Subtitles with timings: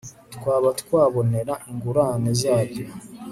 [0.35, 2.85] twaba twabonera ingurane zabyo